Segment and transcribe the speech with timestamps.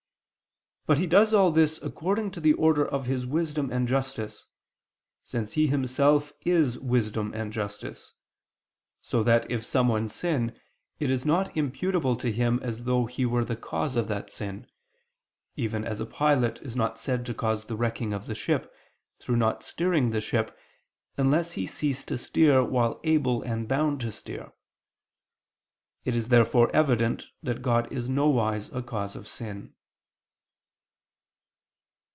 [0.87, 4.47] But He does all this according to the order of His wisdom and justice,
[5.23, 8.13] since He Himself is Wisdom and Justice:
[8.99, 10.59] so that if someone sin
[10.99, 14.65] it is not imputable to Him as though He were the cause of that sin;
[15.55, 18.73] even as a pilot is not said to cause the wrecking of the ship,
[19.19, 20.57] through not steering the ship,
[21.15, 24.51] unless he cease to steer while able and bound to steer.
[26.05, 29.75] It is therefore evident that God is nowise a cause of sin.